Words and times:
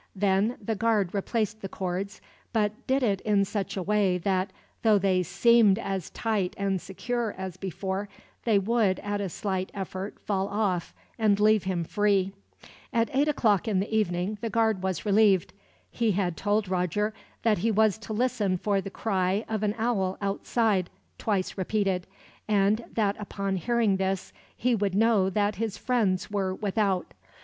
Then 0.15 0.57
the 0.59 0.73
guard 0.73 1.13
replaced 1.13 1.61
the 1.61 1.69
cords, 1.69 2.21
but 2.53 2.71
did 2.87 3.03
it 3.03 3.21
in 3.21 3.45
such 3.45 3.77
a 3.77 3.83
way 3.83 4.17
that, 4.17 4.49
though 4.81 4.97
they 4.97 5.21
seemed 5.21 5.77
as 5.77 6.09
tight 6.09 6.55
and 6.57 6.81
secure 6.81 7.35
as 7.37 7.55
before, 7.55 8.09
they 8.43 8.57
would 8.57 8.97
at 9.01 9.21
a 9.21 9.29
slight 9.29 9.69
effort 9.75 10.17
fall 10.19 10.47
off, 10.47 10.91
and 11.19 11.39
leave 11.39 11.65
him 11.65 11.83
free. 11.83 12.31
At 12.91 13.11
eight 13.13 13.27
o'clock 13.27 13.67
in 13.67 13.79
the 13.79 13.95
evening 13.95 14.39
the 14.41 14.49
guard 14.49 14.81
was 14.81 15.05
relieved. 15.05 15.53
He 15.91 16.13
had 16.13 16.35
told 16.35 16.67
Roger 16.67 17.13
that 17.43 17.59
he 17.59 17.69
was 17.69 17.99
to 17.99 18.11
listen 18.11 18.57
for 18.57 18.81
the 18.81 18.89
cry 18.89 19.45
of 19.47 19.61
an 19.61 19.75
owl 19.77 20.17
outside, 20.19 20.89
twice 21.19 21.59
repeated; 21.59 22.07
and 22.47 22.85
that 22.93 23.17
upon 23.19 23.57
hearing 23.57 23.97
this, 23.97 24.33
he 24.57 24.73
would 24.73 24.95
know 24.95 25.29
that 25.29 25.57
his 25.57 25.77
friends 25.77 26.31
were 26.31 26.55
without. 26.55 27.13